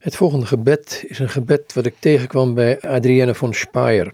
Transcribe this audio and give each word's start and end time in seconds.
Het 0.00 0.16
volgende 0.16 0.46
gebed 0.46 1.04
is 1.06 1.18
een 1.18 1.28
gebed 1.28 1.72
wat 1.72 1.86
ik 1.86 1.94
tegenkwam 1.98 2.54
bij 2.54 2.80
Adrienne 2.80 3.34
von 3.34 3.54
Speyer. 3.54 4.12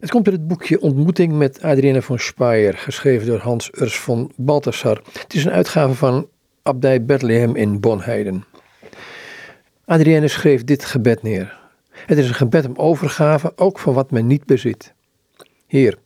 Het 0.00 0.10
komt 0.10 0.26
uit 0.26 0.36
het 0.36 0.48
boekje 0.48 0.80
Ontmoeting 0.80 1.32
met 1.32 1.62
Adrienne 1.62 2.02
von 2.02 2.18
Speyer, 2.18 2.74
geschreven 2.74 3.26
door 3.26 3.38
Hans 3.38 3.70
Urs 3.80 3.98
von 3.98 4.32
Balthasar. 4.36 5.02
Het 5.12 5.34
is 5.34 5.44
een 5.44 5.52
uitgave 5.52 5.94
van 5.94 6.28
Abdij 6.62 7.04
Bethlehem 7.04 7.56
in 7.56 7.80
Bonheiden. 7.80 8.44
Adrienne 9.84 10.28
schreef 10.28 10.64
dit 10.64 10.84
gebed 10.84 11.22
neer. 11.22 11.58
Het 11.90 12.18
is 12.18 12.28
een 12.28 12.34
gebed 12.34 12.66
om 12.66 12.76
overgave, 12.76 13.52
ook 13.56 13.78
van 13.78 13.94
wat 13.94 14.10
men 14.10 14.26
niet 14.26 14.46
bezit. 14.46 14.94
Heer, 15.66 15.98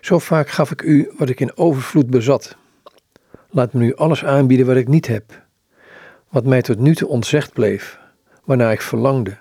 zo 0.00 0.18
vaak 0.18 0.48
gaf 0.48 0.70
ik 0.70 0.82
u 0.82 1.10
wat 1.16 1.28
ik 1.28 1.40
in 1.40 1.56
overvloed 1.56 2.10
bezat. 2.10 2.56
Laat 3.50 3.72
me 3.72 3.80
nu 3.80 3.94
alles 3.94 4.24
aanbieden 4.24 4.66
wat 4.66 4.76
ik 4.76 4.88
niet 4.88 5.06
heb, 5.06 5.42
wat 6.28 6.44
mij 6.44 6.62
tot 6.62 6.78
nu 6.78 6.94
toe 6.94 7.08
ontzegd 7.08 7.52
bleef 7.52 7.98
waarnaar 8.48 8.72
ik 8.72 8.80
verlangde, 8.80 9.36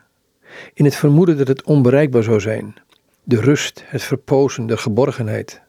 in 0.74 0.86
het 0.86 0.96
vermoeden 0.96 1.38
dat 1.38 1.47
het 1.47 1.64
onbereikbaar 1.64 2.24
zou 2.24 2.39
zijn, 2.39 2.75
de 3.24 3.42
rust, 3.42 3.83
het 3.86 4.04
verpozen, 4.04 4.68
de 4.68 4.78
geborgenheid. 4.78 5.61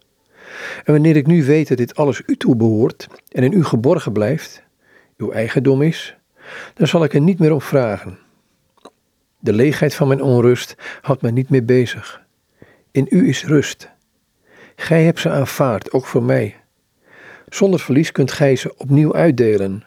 En 0.84 0.92
wanneer 0.92 1.16
ik 1.16 1.26
nu 1.26 1.44
weet 1.44 1.68
dat 1.68 1.76
dit 1.76 1.96
alles 1.96 2.22
u 2.26 2.36
toe 2.36 2.56
behoort 2.56 3.08
en 3.28 3.42
in 3.42 3.52
u 3.52 3.64
geborgen 3.64 4.12
blijft, 4.12 4.62
uw 5.16 5.30
eigendom 5.30 5.82
is, 5.82 6.16
dan 6.74 6.86
zal 6.86 7.04
ik 7.04 7.14
er 7.14 7.20
niet 7.20 7.38
meer 7.38 7.52
op 7.52 7.62
vragen. 7.62 8.18
De 9.38 9.52
leegheid 9.52 9.94
van 9.94 10.08
mijn 10.08 10.22
onrust 10.22 10.74
houdt 11.00 11.22
mij 11.22 11.30
niet 11.30 11.48
meer 11.48 11.64
bezig. 11.64 12.22
In 12.90 13.06
u 13.10 13.28
is 13.28 13.44
rust. 13.44 13.90
Gij 14.76 15.04
hebt 15.04 15.20
ze 15.20 15.30
aanvaard, 15.30 15.92
ook 15.92 16.06
voor 16.06 16.22
mij. 16.22 16.56
Zonder 17.48 17.80
verlies 17.80 18.12
kunt 18.12 18.32
gij 18.32 18.56
ze 18.56 18.76
opnieuw 18.76 19.14
uitdelen. 19.14 19.84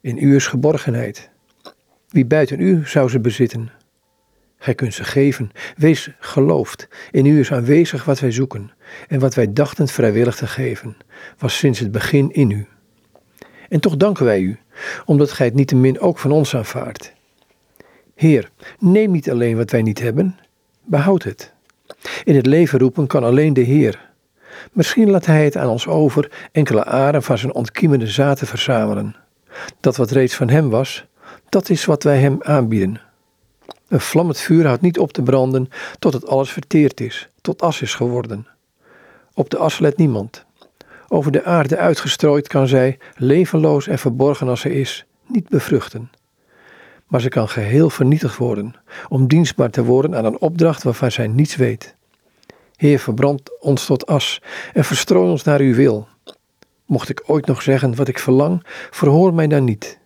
In 0.00 0.18
u 0.18 0.34
is 0.34 0.46
geborgenheid. 0.46 1.32
Wie 2.14 2.26
buiten 2.26 2.60
u 2.60 2.82
zou 2.86 3.08
ze 3.08 3.20
bezitten? 3.20 3.70
Gij 4.58 4.74
kunt 4.74 4.94
ze 4.94 5.04
geven. 5.04 5.50
Wees 5.76 6.10
geloofd. 6.18 6.88
In 7.10 7.26
u 7.26 7.38
is 7.38 7.52
aanwezig 7.52 8.04
wat 8.04 8.20
wij 8.20 8.30
zoeken. 8.30 8.70
En 9.08 9.20
wat 9.20 9.34
wij 9.34 9.52
dachten 9.52 9.88
vrijwillig 9.88 10.36
te 10.36 10.46
geven, 10.46 10.96
was 11.38 11.58
sinds 11.58 11.78
het 11.78 11.90
begin 11.90 12.32
in 12.32 12.50
u. 12.50 12.66
En 13.68 13.80
toch 13.80 13.96
danken 13.96 14.24
wij 14.24 14.40
u, 14.40 14.58
omdat 15.04 15.32
gij 15.32 15.46
het 15.46 15.54
niettemin 15.54 16.00
ook 16.00 16.18
van 16.18 16.30
ons 16.30 16.56
aanvaardt. 16.56 17.12
Heer, 18.14 18.50
neem 18.78 19.10
niet 19.10 19.30
alleen 19.30 19.56
wat 19.56 19.70
wij 19.70 19.82
niet 19.82 20.00
hebben, 20.00 20.38
behoud 20.84 21.22
het. 21.22 21.52
In 22.24 22.36
het 22.36 22.46
leven 22.46 22.78
roepen 22.78 23.06
kan 23.06 23.24
alleen 23.24 23.52
de 23.52 23.60
Heer. 23.60 24.10
Misschien 24.72 25.10
laat 25.10 25.26
Hij 25.26 25.44
het 25.44 25.56
aan 25.56 25.68
ons 25.68 25.86
over 25.86 26.48
enkele 26.52 26.84
aren 26.84 27.22
van 27.22 27.38
zijn 27.38 27.54
ontkiemende 27.54 28.06
zaad 28.06 28.40
verzamelen. 28.44 29.16
Dat 29.80 29.96
wat 29.96 30.10
reeds 30.10 30.34
van 30.34 30.48
Hem 30.48 30.70
was, 30.70 31.06
dat 31.48 31.68
is 31.68 31.84
wat 31.84 32.02
wij 32.02 32.18
Hem 32.18 32.38
aanbieden. 32.42 33.00
Een 33.88 34.00
vlammend 34.00 34.38
vuur 34.38 34.66
houdt 34.66 34.82
niet 34.82 34.98
op 34.98 35.12
te 35.12 35.22
branden 35.22 35.68
tot 35.98 36.12
het 36.12 36.26
alles 36.26 36.52
verteerd 36.52 37.00
is, 37.00 37.28
tot 37.40 37.62
as 37.62 37.82
is 37.82 37.94
geworden. 37.94 38.46
Op 39.34 39.50
de 39.50 39.58
as 39.58 39.78
let 39.78 39.96
niemand. 39.96 40.44
Over 41.08 41.32
de 41.32 41.44
aarde 41.44 41.76
uitgestrooid 41.76 42.48
kan 42.48 42.68
zij, 42.68 42.98
levenloos 43.16 43.86
en 43.86 43.98
verborgen 43.98 44.48
als 44.48 44.60
ze 44.60 44.74
is, 44.74 45.04
niet 45.26 45.48
bevruchten. 45.48 46.10
Maar 47.06 47.20
ze 47.20 47.28
kan 47.28 47.48
geheel 47.48 47.90
vernietigd 47.90 48.36
worden, 48.36 48.74
om 49.08 49.26
dienstbaar 49.26 49.70
te 49.70 49.84
worden 49.84 50.16
aan 50.16 50.24
een 50.24 50.40
opdracht 50.40 50.82
waarvan 50.82 51.10
zij 51.10 51.26
niets 51.26 51.56
weet. 51.56 51.94
Heer, 52.76 52.98
verbrand 52.98 53.60
ons 53.60 53.86
tot 53.86 54.06
as 54.06 54.42
en 54.72 54.84
verstrooi 54.84 55.30
ons 55.30 55.42
naar 55.42 55.60
uw 55.60 55.74
wil. 55.74 56.08
Mocht 56.86 57.08
ik 57.08 57.22
ooit 57.26 57.46
nog 57.46 57.62
zeggen 57.62 57.94
wat 57.94 58.08
ik 58.08 58.18
verlang, 58.18 58.66
verhoor 58.90 59.34
mij 59.34 59.46
dan 59.46 59.64
niet. 59.64 59.98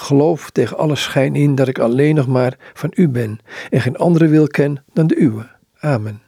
Geloof 0.00 0.50
tegen 0.50 0.76
alle 0.78 0.96
schijn 0.96 1.34
in 1.34 1.54
dat 1.54 1.68
ik 1.68 1.78
alleen 1.78 2.14
nog 2.14 2.26
maar 2.26 2.56
van 2.72 2.92
u 2.94 3.08
ben 3.08 3.38
en 3.70 3.80
geen 3.80 3.96
andere 3.96 4.28
wil 4.28 4.46
ken 4.46 4.84
dan 4.92 5.06
de 5.06 5.16
uwe. 5.16 5.46
Amen. 5.80 6.22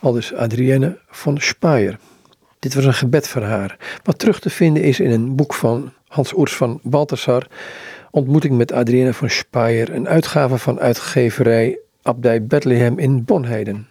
Aldus 0.00 0.34
Adrienne 0.34 0.98
van 1.08 1.38
Speyer. 1.38 1.98
Dit 2.58 2.74
was 2.74 2.84
een 2.84 2.94
gebed 2.94 3.28
voor 3.28 3.42
haar, 3.42 4.00
wat 4.02 4.18
terug 4.18 4.40
te 4.40 4.50
vinden 4.50 4.82
is 4.82 5.00
in 5.00 5.10
een 5.10 5.36
boek 5.36 5.54
van 5.54 5.92
Hans 6.08 6.32
Oers 6.32 6.56
van 6.56 6.80
Balthasar, 6.82 7.46
Ontmoeting 8.10 8.56
met 8.56 8.72
Adrienne 8.72 9.14
van 9.14 9.30
Speyer, 9.30 9.94
een 9.94 10.08
uitgave 10.08 10.58
van 10.58 10.80
uitgeverij 10.80 11.78
Abdij 12.02 12.46
Bethlehem 12.46 12.98
in 12.98 13.24
Bonheiden. 13.24 13.88